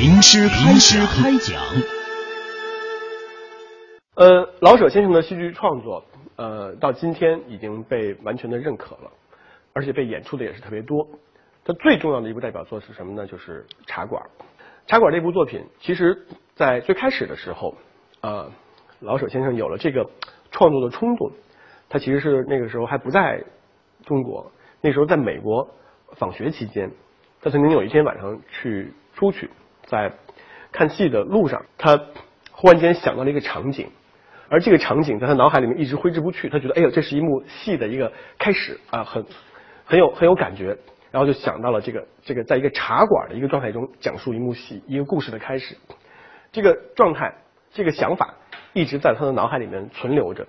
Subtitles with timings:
[0.00, 1.60] 名师开师开讲。
[4.14, 6.04] 呃，老舍先生的戏剧创作，
[6.36, 9.10] 呃，到今天已经被完全的认可了，
[9.72, 11.04] 而且被演出的也是特别多。
[11.64, 13.26] 他最重要的一部代表作是什么呢？
[13.26, 14.22] 就是《茶馆》。
[14.86, 16.16] 《茶馆》这部作品，其实
[16.54, 17.74] 在最开始的时候，
[18.20, 18.48] 呃，
[19.00, 20.08] 老舍先生有了这个
[20.52, 21.32] 创作的冲动，
[21.88, 23.42] 他其实是那个时候还不在
[24.06, 25.68] 中国，那时候在美国
[26.12, 26.88] 访学期间，
[27.42, 29.50] 他曾经有一天晚上去出去，
[29.88, 30.12] 在
[30.70, 32.00] 看戏的路上，他
[32.52, 33.90] 忽然间想到了一个场景，
[34.48, 36.48] 而这个场景在他脑海里面一直挥之不去。
[36.48, 39.24] 他觉得，哎呦，这是一幕戏的一个开始啊，很
[39.84, 40.78] 很有很有感觉。
[41.10, 45.74] 然后就想到了这个这个，在一个茶馆的一个状态中讲述一幕戏，一个故事的开始。
[46.52, 47.34] 这个状态，
[47.72, 48.34] 这个想法
[48.74, 50.46] 一直在他的脑海里面存留着。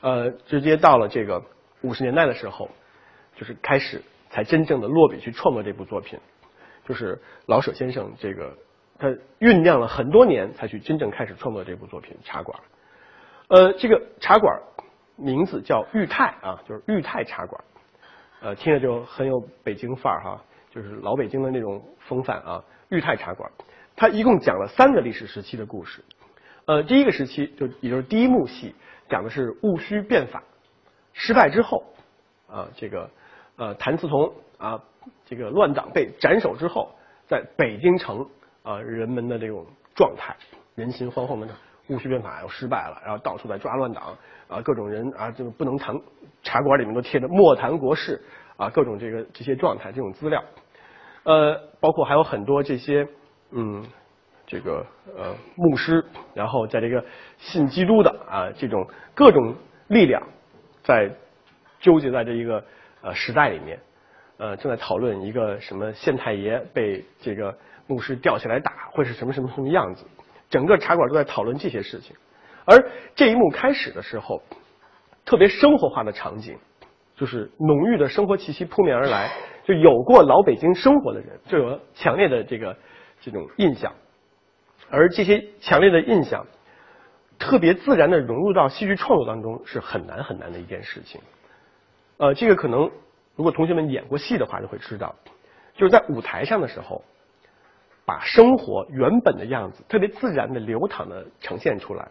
[0.00, 1.40] 呃，直接到了这个
[1.82, 2.68] 五十年代的时候，
[3.36, 6.18] 就是开始才真正的落笔去创作这部作品。
[6.84, 8.56] 就是老舍先生这个，
[9.02, 9.08] 他
[9.40, 12.56] 酝酿了很多年才去真正开始创作这部作品《茶馆》。
[13.48, 14.62] 呃，这个茶馆
[15.16, 17.64] 名字叫裕泰啊，就是裕泰茶馆。
[18.40, 22.62] 呃，听着就很有北京范儿哈，就是老北京的那种风范啊。
[22.90, 23.50] 裕泰茶馆，
[23.96, 26.04] 它一共讲了三个历史时期的故事。
[26.66, 28.72] 呃，第一个时期就也就是第一幕戏，
[29.08, 30.44] 讲的是戊戌变法
[31.12, 31.84] 失败之后，
[32.46, 33.10] 啊，这个
[33.56, 34.80] 呃谭嗣同啊，
[35.24, 36.94] 这个乱党被斩首之后，
[37.26, 38.28] 在北京城
[38.62, 40.36] 啊人们的这种状态，
[40.74, 41.48] 人心惶惶的。
[41.88, 44.16] 戊戌变法又失败了，然后到处在抓乱党
[44.48, 45.94] 啊，各种人啊，就不能谈。
[46.44, 48.20] 茶馆里面都贴着莫谈国事
[48.56, 50.42] 啊，各种这个这些状态，这种资料，
[51.24, 53.06] 呃，包括还有很多这些
[53.50, 53.84] 嗯，
[54.46, 57.04] 这个呃牧师，然后在这个
[57.38, 59.54] 信基督的啊，这种各种
[59.88, 60.22] 力量
[60.82, 61.10] 在
[61.80, 62.64] 纠结在这一个
[63.02, 63.78] 呃时代里面，
[64.38, 70.04] 呃，正在讨论一个什么县太爷被这个牧师吊起来打会是什么什么什么样子。
[70.50, 72.14] 整个茶馆都在讨论这些事情，
[72.64, 74.42] 而这一幕开始的时候，
[75.24, 76.58] 特别生活化的场景，
[77.16, 79.30] 就是浓郁的生活气息扑面而来。
[79.64, 82.76] 就有过老北京生活的人，就有强烈的这个
[83.20, 83.92] 这种印象，
[84.90, 86.44] 而这些强烈的印象，
[87.38, 91.20] 特别自然的融入到戏剧创作当中，是很难很难的一件事情。
[92.16, 92.90] 呃，这个可能
[93.36, 95.14] 如果同学们演过戏的话，就会知道，
[95.74, 97.02] 就是在舞台上的时候。
[98.04, 102.08] 把生活原本的样子特别自然的流淌的呈现出来，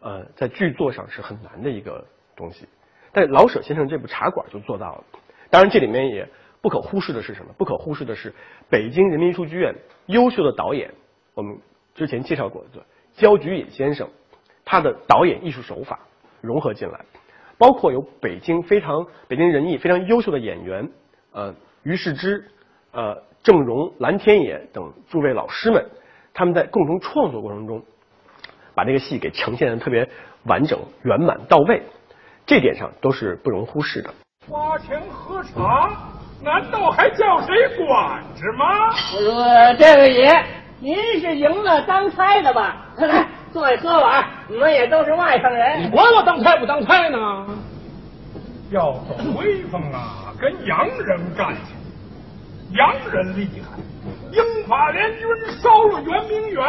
[0.00, 2.06] 呃，在剧作上是很难的一个
[2.36, 2.68] 东西。
[3.10, 5.04] 但老舍先生这部《茶馆》就做到了。
[5.50, 6.28] 当然，这里面也
[6.60, 7.52] 不可忽视的是什么？
[7.58, 8.32] 不可忽视的是
[8.70, 9.74] 北京人民艺术剧院
[10.06, 10.94] 优秀的导演，
[11.34, 11.58] 我们
[11.96, 14.08] 之前介绍过的焦菊隐先生，
[14.64, 15.98] 他的导演艺术手法
[16.40, 17.04] 融合进来，
[17.62, 20.90] 包括有北京非常北京人艺非常优秀的演员，
[21.32, 22.44] 呃，于世之，
[22.90, 23.22] 呃。
[23.44, 25.84] 郑荣、蓝天野等诸位老师们，
[26.32, 27.82] 他们在共同创作过程中，
[28.72, 30.08] 把这个戏给呈现的特别
[30.44, 31.82] 完整、圆满到位，
[32.46, 34.14] 这点上都是不容忽视的。
[34.48, 35.90] 花钱喝茶，
[36.40, 37.52] 难道还叫谁
[37.84, 38.86] 管着吗？
[38.86, 40.44] 我说这位爷，
[40.78, 42.86] 您是赢了当差的吧？
[42.98, 44.24] 来， 坐下喝碗。
[44.48, 47.46] 你们也都是外省人，你管我当差不当差呢？
[48.70, 51.74] 要走威风啊，跟洋人干去。
[52.74, 53.78] 洋人厉害，
[54.32, 55.28] 英法联军
[55.60, 56.64] 烧了圆明园，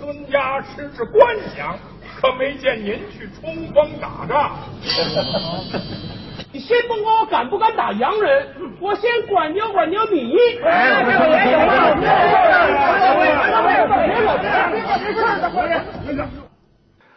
[0.00, 1.76] 孙家吃着官饷，
[2.20, 4.50] 可没见您去冲锋打仗。
[6.52, 8.48] 你先甭管我敢不敢打洋人，
[8.80, 10.34] 我先管教管教你。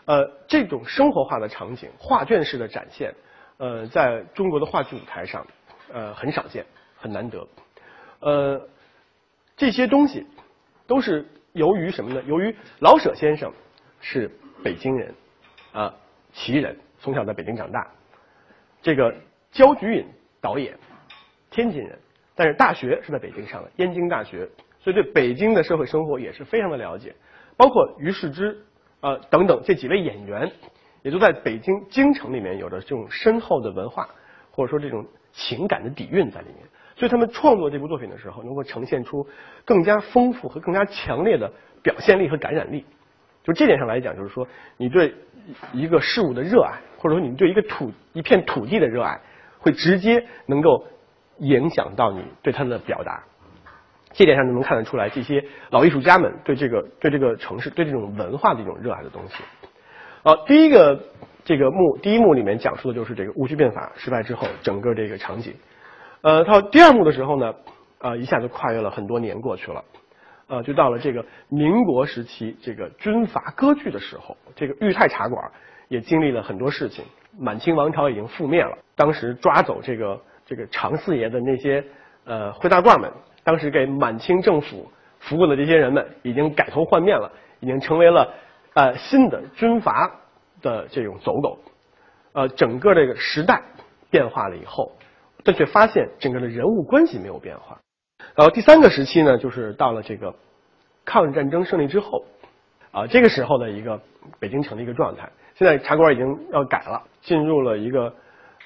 [0.05, 3.13] 呃，这种生活化的场景，画卷式的展现，
[3.57, 5.45] 呃，在中国的话剧舞台上，
[5.91, 7.47] 呃，很少见，很难得。
[8.19, 8.69] 呃，
[9.57, 10.25] 这些东西
[10.85, 12.21] 都是由于什么呢？
[12.27, 13.51] 由于老舍先生
[13.99, 14.29] 是
[14.63, 15.13] 北京人，
[15.73, 15.93] 啊，
[16.33, 17.87] 旗人，从小在北京长大。
[18.81, 19.11] 这个
[19.51, 20.05] 焦菊隐
[20.39, 20.77] 导演，
[21.49, 21.97] 天津人，
[22.35, 24.47] 但是大学是在北京上的，燕京大学，
[24.79, 27.15] 所以对北京的社会生活也是非常的了解。
[27.57, 28.63] 包括于世之，
[29.01, 30.51] 呃，等等这几位演员，
[31.03, 34.09] 也都在北京京城里面有着这种深厚的文化，
[34.51, 36.57] 或者说这种情感的底蕴在里面。
[36.95, 39.27] 所以他们创作这部作品的时候，能够呈现出
[39.65, 41.51] 更加丰富和更加强烈的
[41.83, 42.85] 表现力和感染力。
[43.43, 44.47] 就这点上来讲，就是说
[44.77, 45.13] 你对
[45.73, 49.19] 一个事物的热爱，或者说你对一个土一片土地的热爱，
[49.59, 50.87] 会直接能够
[51.39, 53.23] 影响到你对它的表达。
[54.15, 59.43] 这点上就能看得出来，这些老艺术家们对这个对这个城市、对这种文化的一种热爱的东西。
[60.23, 61.03] 好，第一个
[61.43, 65.53] 这个幕第一幕里面讲述的就是这个戊戌变法失败之后整个这个场景。
[66.21, 67.53] 呃，到第二幕的时候呢，
[67.99, 69.83] 呃，一下就跨越了很多年过去了，
[70.47, 75.51] 呃，就到了这个民国时期，这个军阀割据的时候，这个裕泰茶馆
[75.89, 77.05] 也经历了很多事情。
[77.37, 81.83] 满清王朝已经覆灭了，当时抓走这个这个常四爷的那些
[82.23, 83.11] 呃灰大褂们，
[83.45, 87.31] 当时给满清政府服务的这些人们，已经改头换面了，
[87.61, 88.33] 已经成为了
[88.73, 90.11] 呃新的军阀
[90.61, 91.57] 的这种走狗。
[92.33, 93.61] 呃，整个这个时代
[94.09, 94.91] 变化了以后，
[95.43, 97.79] 但却发现整个的人物关系没有变化。
[98.35, 100.35] 然后第三个时期呢，就是到了这个
[101.05, 102.25] 抗日战争胜利之后，
[102.91, 104.01] 啊，这个时候的一个
[104.39, 105.29] 北京城的一个状态。
[105.53, 108.13] 现在茶馆已经要改了，进入了一个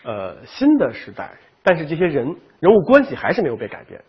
[0.03, 1.29] 呃新的时代，
[1.61, 4.01] 但是这些人人物关系还是没有被改变。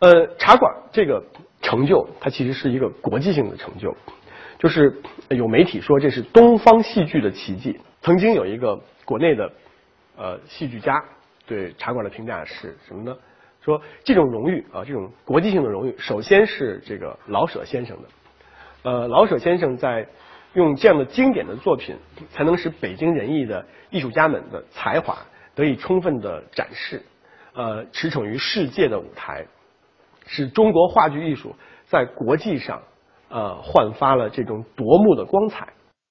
[0.00, 1.24] 呃，茶馆这个
[1.62, 3.94] 成就，它其实是一个国际性的成就，
[4.58, 7.78] 就是有媒体说这是东方戏剧的奇迹。
[8.02, 9.52] 曾经有一个国内的
[10.16, 11.02] 呃戏剧家
[11.46, 13.16] 对茶馆的评价是什么呢？
[13.62, 18.08] 说这种荣誉啊，这种国际性的荣誉，首先是这个老舍先生的。
[18.82, 20.06] 呃，老舍先生在。
[20.54, 21.96] 用这样的经典的作品，
[22.30, 25.18] 才能使北京人艺的艺术家们的才华
[25.52, 27.02] 得以充分的展示，
[27.54, 29.44] 呃，驰骋于世界的舞台，
[30.26, 31.54] 使中国话剧艺术
[31.86, 32.82] 在国际上
[33.28, 35.68] 呃焕发了这种夺目的光彩。